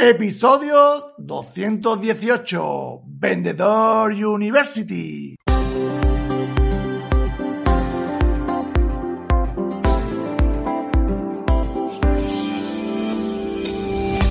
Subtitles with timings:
[0.00, 3.02] Episodio 218.
[3.04, 5.34] Vendedor University.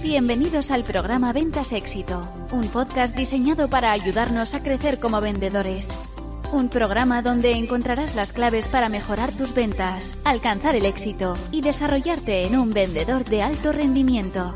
[0.02, 5.90] Bienvenidos al programa Ventas Éxito, un podcast diseñado para ayudarnos a crecer como vendedores.
[6.54, 12.46] Un programa donde encontrarás las claves para mejorar tus ventas, alcanzar el éxito y desarrollarte
[12.46, 14.56] en un vendedor de alto rendimiento.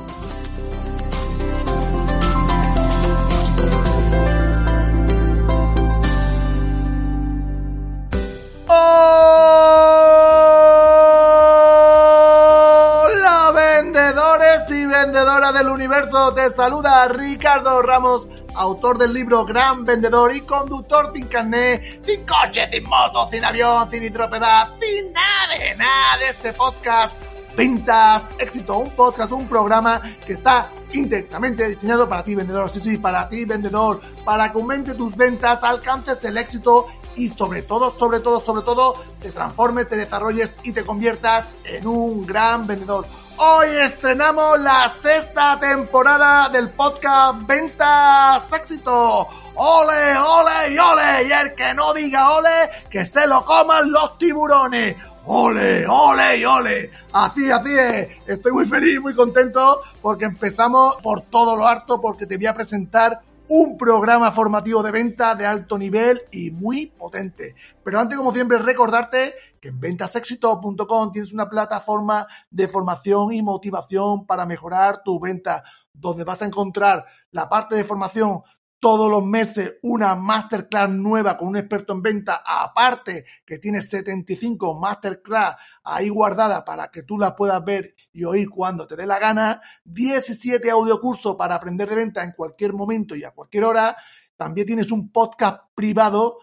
[14.91, 21.27] Vendedoras del universo, te saluda Ricardo Ramos, autor del libro Gran Vendedor y conductor sin
[21.27, 26.51] carnet, sin coche, sin moto, sin avión, sin hidropedad, sin nada de nada de este
[26.51, 27.15] podcast.
[27.55, 32.97] Ventas, éxito, un podcast, un programa que está íntegramente diseñado para ti vendedor, sí, sí,
[32.97, 38.19] para ti vendedor, para que aumente tus ventas, alcances el éxito y sobre todo, sobre
[38.19, 43.05] todo, sobre todo, te transformes, te desarrolles y te conviertas en un gran vendedor.
[43.43, 49.27] Hoy estrenamos la sexta temporada del podcast Ventas Éxito.
[49.55, 51.27] ¡Ole, ole ole!
[51.27, 54.95] Y el que no diga ole, que se lo coman los tiburones.
[55.25, 56.91] ¡Ole, ole ole!
[57.13, 58.09] Así, así es.
[58.27, 62.53] Estoy muy feliz, muy contento porque empezamos por todo lo harto porque te voy a
[62.53, 63.21] presentar
[63.53, 67.53] un programa formativo de venta de alto nivel y muy potente.
[67.83, 74.25] Pero antes, como siempre, recordarte que en ventasexito.com tienes una plataforma de formación y motivación
[74.25, 78.41] para mejorar tu venta, donde vas a encontrar la parte de formación
[78.81, 84.77] todos los meses una masterclass nueva con un experto en venta, aparte que tienes 75
[84.79, 89.19] masterclass ahí guardadas para que tú las puedas ver y oír cuando te dé la
[89.19, 93.95] gana, 17 audiocursos para aprender de venta en cualquier momento y a cualquier hora,
[94.35, 96.39] también tienes un podcast privado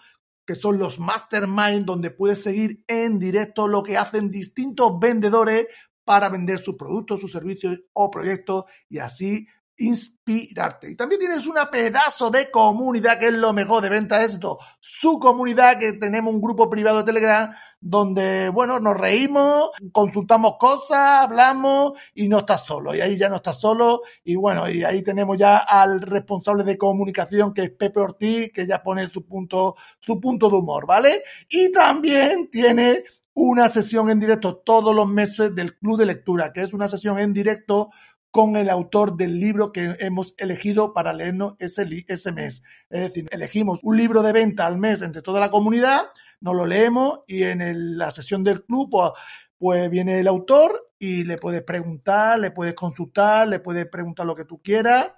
[0.47, 5.67] que son los mastermind donde puedes seguir en directo lo que hacen distintos vendedores
[6.05, 9.49] para vender sus productos, sus servicios o proyectos y así
[9.79, 10.91] inspirarte.
[10.91, 14.59] Y también tienes una pedazo de comunidad que es lo mejor de venta éxito.
[14.81, 21.23] Su comunidad que tenemos un grupo privado de Telegram donde, bueno, nos reímos, consultamos cosas,
[21.23, 22.93] hablamos y no estás solo.
[22.95, 24.03] Y ahí ya no estás solo.
[24.25, 28.67] Y bueno, y ahí tenemos ya al responsable de comunicación que es Pepe Ortiz, que
[28.67, 31.23] ya pone su punto, su punto de humor, ¿vale?
[31.49, 36.63] Y también tiene una sesión en directo todos los meses del Club de Lectura, que
[36.63, 37.91] es una sesión en directo
[38.39, 42.63] con el autor del libro que hemos elegido para leernos ese, ese mes.
[42.89, 46.03] Es decir, elegimos un libro de venta al mes entre toda la comunidad,
[46.41, 49.11] nos lo leemos y en la sesión del club pues,
[49.59, 54.37] pues viene el autor y le puedes preguntar, le puedes consultar, le puedes preguntar lo
[54.37, 55.09] que tú quieras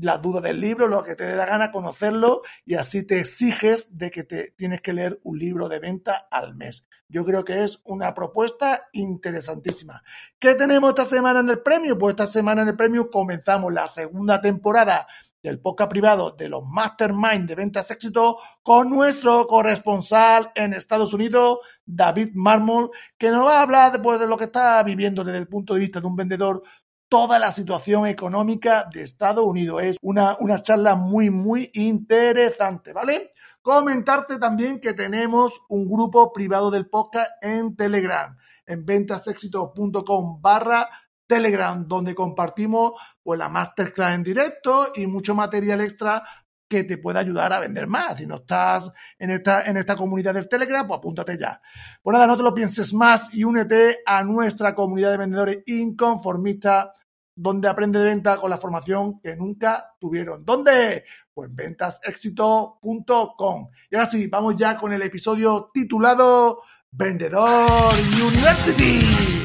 [0.00, 3.88] las dudas del libro, lo que te dé la gana, conocerlo y así te exiges
[3.96, 6.84] de que te tienes que leer un libro de venta al mes.
[7.08, 10.02] Yo creo que es una propuesta interesantísima.
[10.38, 11.96] ¿Qué tenemos esta semana en el premio?
[11.96, 15.06] Pues esta semana en el premio comenzamos la segunda temporada
[15.42, 21.60] del podcast privado de los Mastermind de Ventas Éxito con nuestro corresponsal en Estados Unidos,
[21.84, 25.46] David Marmol, que nos va a hablar después de lo que está viviendo desde el
[25.46, 26.64] punto de vista de un vendedor
[27.08, 29.82] toda la situación económica de Estados Unidos.
[29.82, 33.32] Es una, una charla muy, muy interesante, ¿vale?
[33.62, 38.36] Comentarte también que tenemos un grupo privado del podcast en Telegram,
[38.66, 40.88] en ventasexito.com barra
[41.26, 42.92] Telegram, donde compartimos
[43.22, 46.22] pues la masterclass en directo y mucho material extra
[46.68, 48.16] que te pueda ayudar a vender más.
[48.16, 51.60] Si no estás en esta, en esta comunidad del Telegram, pues apúntate ya.
[52.02, 56.88] Pues nada, no te lo pienses más y únete a nuestra comunidad de vendedores inconformistas,
[57.36, 60.44] donde aprende de venta con la formación que nunca tuvieron.
[60.44, 61.04] ¿Dónde?
[61.32, 63.68] Pues ventasexito.com.
[63.90, 67.94] Y ahora sí, vamos ya con el episodio titulado Vendedor
[68.26, 69.35] University.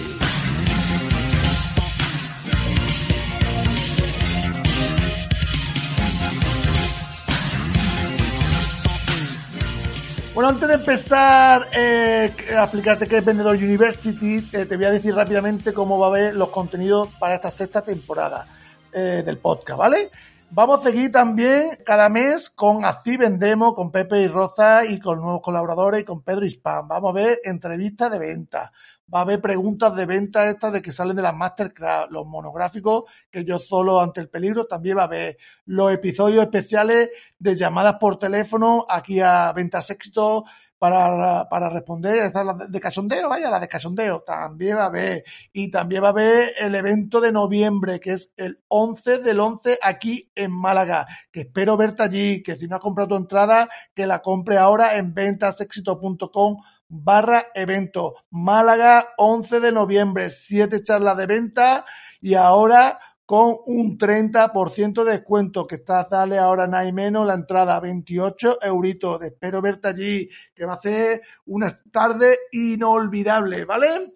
[10.33, 14.91] Bueno, antes de empezar eh, a explicarte qué es Vendedor University, eh, te voy a
[14.91, 18.47] decir rápidamente cómo va a ver los contenidos para esta sexta temporada
[18.93, 20.09] eh, del podcast, ¿vale?
[20.49, 25.19] Vamos a seguir también cada mes con Así Vendemos, con Pepe y Rosa y con
[25.19, 26.87] nuevos colaboradores y con Pedro Hispan.
[26.87, 28.71] Vamos a ver entrevistas de venta.
[29.13, 33.03] Va a haber preguntas de venta estas de que salen de las masterclass, los monográficos
[33.29, 37.97] que yo solo ante el peligro, también va a haber los episodios especiales de llamadas
[37.97, 40.45] por teléfono aquí a Ventas Éxito
[40.81, 45.23] para, para responder, esta la de cachondeo, vaya, la de cachondeo, también va a haber.
[45.53, 49.77] Y también va a haber el evento de noviembre, que es el 11 del 11
[49.79, 54.07] aquí en Málaga, que espero verte allí, que si no has comprado tu entrada, que
[54.07, 56.57] la compre ahora en ventasexito.com
[56.91, 58.15] barra evento.
[58.29, 61.85] Málaga, 11 de noviembre, siete charlas de venta
[62.19, 67.33] y ahora con un 30% de descuento, que está, dale ahora nada y menos la
[67.33, 69.21] entrada, 28 euritos.
[69.21, 74.11] Espero verte allí, que va a ser una tarde inolvidable, ¿vale?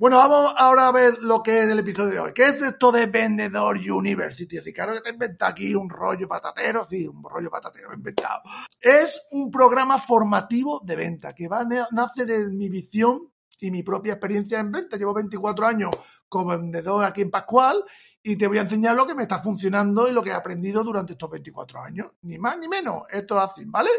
[0.00, 2.32] Bueno, vamos ahora a ver lo que es el episodio de hoy.
[2.32, 4.58] ¿Qué es esto de Vendedor University?
[4.58, 6.86] Ricardo, que te inventa aquí un rollo patatero.
[6.88, 8.40] Sí, un rollo patatero inventado.
[8.80, 11.50] Es un programa formativo de venta que
[11.90, 14.96] nace de mi visión y mi propia experiencia en venta.
[14.96, 15.90] Llevo 24 años
[16.30, 17.84] como vendedor aquí en Pascual
[18.22, 20.84] y te voy a enseñar lo que me está funcionando y lo que he aprendido
[20.84, 22.08] durante estos 24 años.
[22.22, 23.04] Ni más ni menos.
[23.08, 23.90] Esto es así, ¿vale?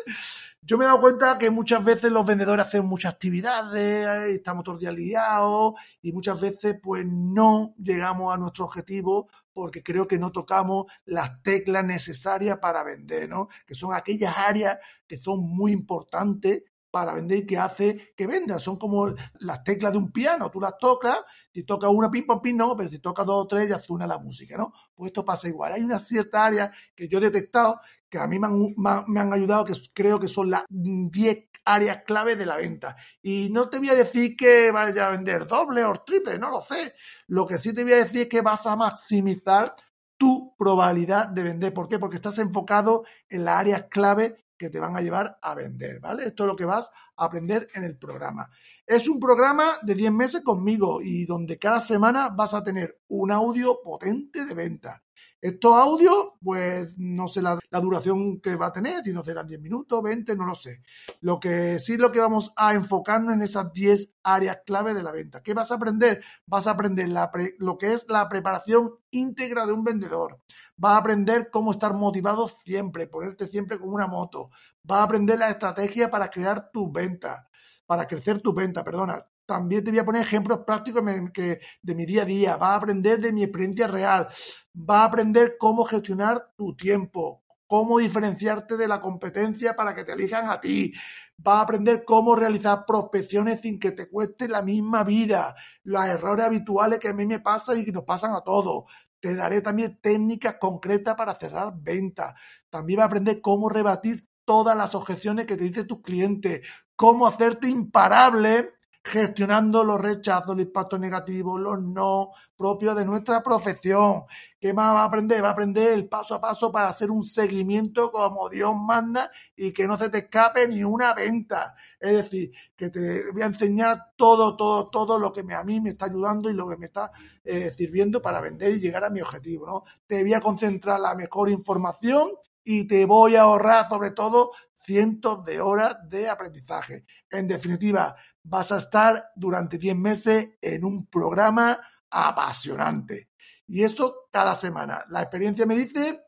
[0.62, 4.80] Yo me he dado cuenta que muchas veces los vendedores hacen muchas actividades, estamos todos
[4.80, 5.74] días liados
[6.04, 11.42] y muchas veces pues no llegamos a nuestro objetivo porque creo que no tocamos las
[11.42, 13.50] teclas necesarias para vender, ¿no?
[13.66, 14.78] Que son aquellas áreas
[15.08, 18.60] que son muy importantes para vender y que hace que venda.
[18.60, 20.52] Son como las teclas de un piano.
[20.52, 21.20] Tú las tocas,
[21.54, 24.20] si tocas una pim pam no, pero si tocas dos o tres ya suena la
[24.20, 24.74] música, ¿no?
[24.94, 25.74] Pues esto pasa igual.
[25.74, 27.80] Hay una cierta área que yo he detectado
[28.10, 28.76] que a mí me han,
[29.08, 32.98] me han ayudado, que creo que son las 10 áreas clave de la venta.
[33.22, 36.62] Y no te voy a decir que vaya a vender doble o triple, no lo
[36.62, 36.94] sé.
[37.28, 39.76] Lo que sí te voy a decir es que vas a maximizar
[40.18, 41.74] tu probabilidad de vender.
[41.74, 41.98] ¿Por qué?
[41.98, 46.28] Porque estás enfocado en las áreas clave que te van a llevar a vender, ¿vale?
[46.28, 48.48] Esto es lo que vas a aprender en el programa.
[48.86, 53.32] Es un programa de 10 meses conmigo y donde cada semana vas a tener un
[53.32, 55.04] audio potente de venta.
[55.42, 59.60] Estos audios, pues no sé la, duración que va a tener, y no serán 10
[59.60, 60.84] minutos, 20, no lo sé.
[61.22, 65.12] Lo que sí lo que vamos a enfocarnos en esas 10 áreas clave de la
[65.12, 65.42] venta.
[65.42, 66.24] ¿Qué vas a aprender?
[66.46, 67.10] Vas a aprender
[67.58, 70.40] lo que es la preparación íntegra de un vendedor.
[70.78, 74.52] Vas a aprender cómo estar motivado siempre, ponerte siempre con una moto.
[74.84, 77.48] Vas a aprender la estrategia para crear tus ventas,
[77.88, 82.22] para crecer tu venta, perdona también te voy a poner ejemplos prácticos de mi día
[82.22, 82.58] a día.
[82.58, 84.30] Vas a aprender de mi experiencia real.
[84.74, 90.14] Vas a aprender cómo gestionar tu tiempo, cómo diferenciarte de la competencia para que te
[90.14, 90.94] elijan a ti.
[91.38, 95.56] Vas a aprender cómo realizar prospecciones sin que te cueste la misma vida.
[95.84, 98.84] Los errores habituales que a mí me pasan y que nos pasan a todos.
[99.20, 102.36] Te daré también técnicas concretas para cerrar ventas.
[102.70, 106.62] También vas a aprender cómo rebatir todas las objeciones que te dicen tus clientes,
[106.96, 108.74] cómo hacerte imparable
[109.04, 114.24] gestionando los rechazos, los impactos negativos, los no propios de nuestra profesión.
[114.60, 115.44] ¿Qué más va a aprender?
[115.44, 119.72] Va a aprender el paso a paso para hacer un seguimiento como Dios manda y
[119.72, 121.76] que no se te escape ni una venta.
[122.00, 125.92] Es decir, que te voy a enseñar todo, todo, todo lo que a mí me
[125.92, 127.12] está ayudando y lo que me está
[127.44, 129.66] eh, sirviendo para vender y llegar a mi objetivo.
[129.66, 129.84] ¿no?
[130.06, 132.30] Te voy a concentrar la mejor información
[132.64, 137.06] y te voy a ahorrar sobre todo cientos de horas de aprendizaje.
[137.30, 141.80] En definitiva, vas a estar durante 10 meses en un programa
[142.10, 143.30] apasionante.
[143.68, 145.06] Y esto cada semana.
[145.10, 146.22] La experiencia me dice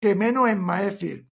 [0.00, 0.84] que menos es más.
[0.84, 1.28] decir,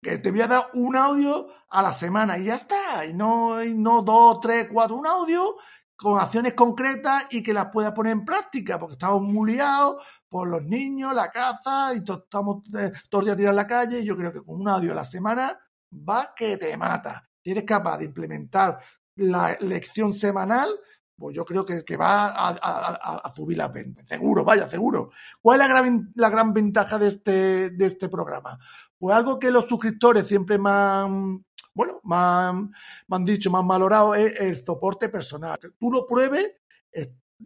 [0.00, 3.06] que te voy a dar un audio a la semana y ya está.
[3.06, 5.56] Y no, y no dos, tres, cuatro, un audio
[5.96, 10.48] con acciones concretas y que las puedas poner en práctica, porque estamos muy liados por
[10.48, 14.00] los niños, la caza, y estamos eh, todos los días la calle.
[14.00, 15.56] Y yo creo que con un audio a la semana
[15.92, 17.28] va que te mata.
[17.42, 18.80] Si eres capaz de implementar
[19.16, 20.70] la lección semanal,
[21.16, 24.06] pues yo creo que, que va a, subir las ventas.
[24.08, 25.10] Seguro, vaya, seguro.
[25.40, 28.58] ¿Cuál es la gran, la gran ventaja de este, de este programa?
[28.98, 31.10] Pues algo que los suscriptores siempre más
[31.74, 35.58] bueno, más, me han dicho, más valorado es el soporte personal.
[35.78, 36.52] Tú lo pruebes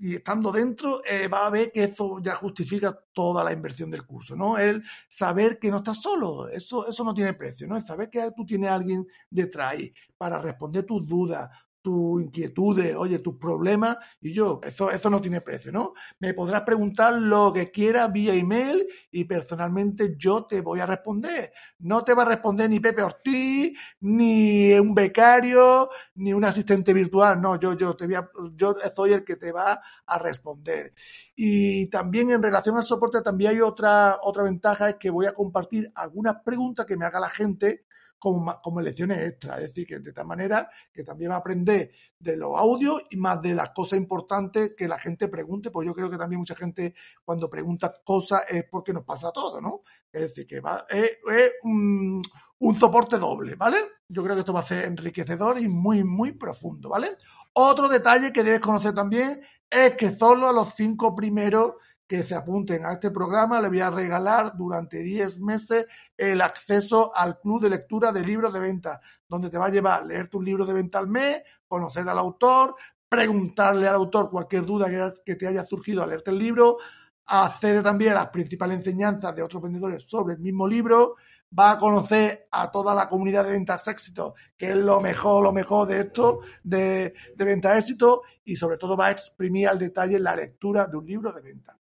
[0.01, 4.05] y estando dentro eh, va a ver que eso ya justifica toda la inversión del
[4.05, 4.59] curso, ¿no?
[4.59, 7.77] El saber que no estás solo, eso, eso no tiene precio, ¿no?
[7.77, 9.77] El saber que tú tienes a alguien detrás
[10.17, 11.49] para responder tus dudas,
[11.87, 15.95] tus inquietudes, oye, tus problemas, y yo, eso, eso no tiene precio, ¿no?
[16.19, 21.53] Me podrás preguntar lo que quieras vía email y personalmente yo te voy a responder.
[21.79, 27.41] No te va a responder ni Pepe Ortiz, ni un becario, ni un asistente virtual,
[27.41, 30.93] no, yo, yo, te voy a, yo soy el que te va a responder.
[31.37, 35.35] Y también en relación al soporte, también hay otra, otra ventaja, es que voy a
[35.35, 37.86] compartir algunas preguntas que me haga la gente
[38.19, 39.57] como, como lecciones extra.
[39.57, 43.17] Es decir, que de tal manera que también va a aprender de los audios y
[43.17, 46.55] más de las cosas importantes que la gente pregunte, pues yo creo que también mucha
[46.55, 46.95] gente
[47.25, 49.83] cuando pregunta cosas es porque nos pasa todo, ¿no?
[50.13, 51.19] Es decir, que va, es,
[51.63, 52.23] un,
[52.59, 53.79] un soporte doble, ¿vale?
[54.09, 57.17] Yo creo que esto va a ser enriquecedor y muy, muy profundo, ¿vale?
[57.53, 61.75] Otro detalle que debes conocer también es que solo a los cinco primeros
[62.07, 65.87] que se apunten a este programa le voy a regalar durante 10 meses
[66.17, 70.03] el acceso al club de lectura de libros de venta, donde te va a llevar
[70.03, 72.77] a leerte un libro de venta al mes, conocer al autor,
[73.09, 76.79] preguntarle al autor cualquier duda que te haya surgido al leerte el libro,
[77.27, 81.17] acceder también a las principales enseñanzas de otros vendedores sobre el mismo libro,
[81.59, 85.53] va a conocer a toda la comunidad de ventas éxito, que es lo mejor, lo
[85.53, 90.37] mejor de esto, de ventas éxito, y sobre todo va a exprimir al detalle la
[90.37, 91.77] lectura de un libro de venta.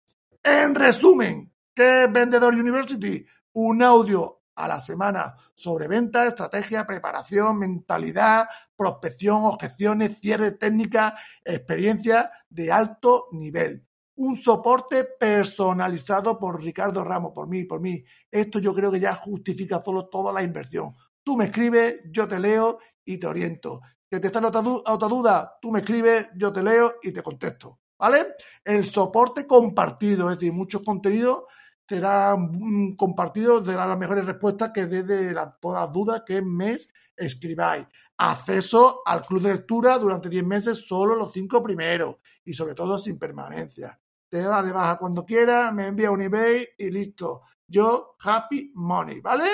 [0.45, 3.25] En resumen, ¿qué es Vendedor University?
[3.53, 12.33] Un audio a la semana sobre venta, estrategia, preparación, mentalidad, prospección, objeciones, cierre técnica, experiencia
[12.51, 13.87] de alto nivel.
[14.17, 18.03] Un soporte personalizado por Ricardo Ramos, por mí, por mí.
[18.29, 20.97] Esto yo creo que ya justifica solo toda la inversión.
[21.23, 23.81] Tú me escribes, yo te leo y te oriento.
[24.11, 27.79] Que te está otra duda, tú me escribes, yo te leo y te contesto.
[28.03, 28.35] ¿Vale?
[28.65, 31.45] El soporte compartido, es decir, muchos contenidos
[31.89, 36.81] serán mm, compartidos, serán las mejores respuestas que desde todas las dudas que me
[37.17, 37.87] escribáis.
[38.17, 42.99] Acceso al club de lectura durante 10 meses, solo los 5 primeros y sobre todo
[42.99, 43.97] sin permanencia.
[44.29, 47.43] Te vas de baja cuando quieras, me envía un email y listo.
[47.69, 49.45] Yo, happy money, ¿vale?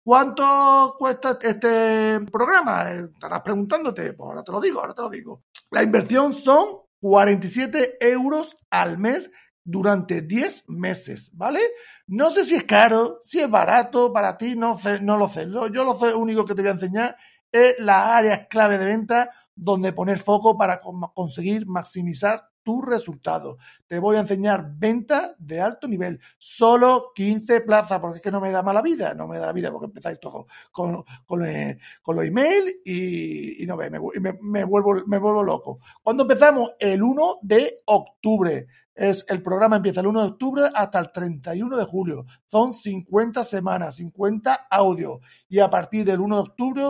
[0.00, 2.88] ¿Cuánto cuesta este programa?
[2.92, 4.12] Estarás preguntándote.
[4.12, 5.42] Pues ahora te lo digo, ahora te lo digo.
[5.72, 9.30] La inversión son 47 euros al mes
[9.64, 11.60] durante 10 meses, ¿vale?
[12.06, 15.46] No sé si es caro, si es barato para ti, no, no lo sé.
[15.72, 17.16] Yo lo único que te voy a enseñar
[17.50, 23.58] es las áreas clave de venta donde poner foco para conseguir maximizar tus resultados.
[23.86, 26.18] Te voy a enseñar venta de alto nivel.
[26.36, 29.70] Solo 15 plazas, porque es que no me da mala vida, no me da vida
[29.70, 35.18] porque empezáis todo con, con, eh, los emails y, y no me, me, vuelvo, me
[35.18, 35.78] vuelvo loco.
[36.02, 36.72] Cuando empezamos?
[36.80, 38.66] El 1 de octubre.
[38.92, 42.26] Es, el programa empieza el 1 de octubre hasta el 31 de julio.
[42.46, 45.20] Son 50 semanas, 50 audios.
[45.48, 46.84] Y a partir del 1 de octubre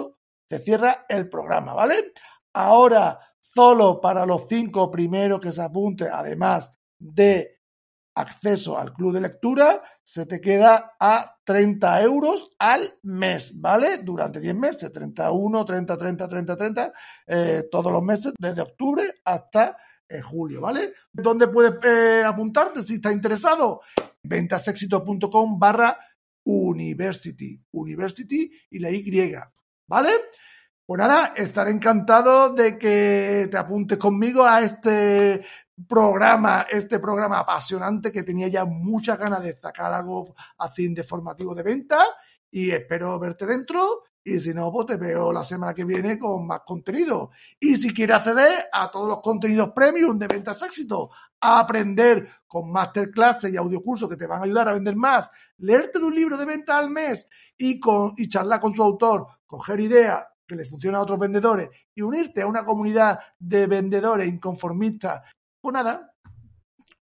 [0.49, 2.15] se cierra el programa, ¿vale?
[2.55, 3.21] Ahora
[3.57, 7.63] solo para los cinco primeros que se apunte, además de
[8.15, 13.97] acceso al club de lectura, se te queda a 30 euros al mes, ¿vale?
[14.03, 16.93] Durante 10 meses, 31, 30, 30, 30, 30,
[17.71, 20.93] todos los meses, desde octubre hasta eh, julio, ¿vale?
[21.11, 23.81] ¿Dónde puedes eh, apuntarte si estás interesado?
[24.23, 25.99] ventasexito.com barra
[26.45, 29.33] university, university y la Y,
[29.87, 30.11] ¿vale?
[30.87, 35.45] Pues nada, estaré encantado de que te apuntes conmigo a este
[35.89, 41.57] programa, este programa apasionante que tenía ya muchas ganas de sacar algo así de formativo
[41.57, 42.05] de venta
[42.53, 46.47] y espero verte dentro y si no, pues te veo la semana que viene con
[46.47, 47.31] más contenido.
[47.59, 52.71] Y si quieres acceder a todos los contenidos premium de Ventas Éxito, a aprender con
[52.71, 56.37] masterclasses y audiocursos que te van a ayudar a vender más, leerte de un libro
[56.37, 57.29] de venta al mes
[57.59, 61.69] y, con, y charlar con su autor, coger ideas que le funciona a otros vendedores
[61.95, 65.23] y unirte a una comunidad de vendedores inconformistas,
[65.61, 66.13] pues nada,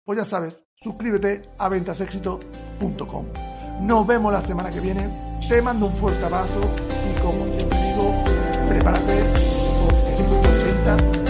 [0.05, 3.27] pues ya sabes, suscríbete a ventasexito.com.
[3.83, 5.09] Nos vemos la semana que viene.
[5.49, 6.61] Te mando un fuerte abrazo
[7.11, 8.25] y como siempre digo,
[8.69, 9.25] prepárate
[9.83, 11.22] porque ventas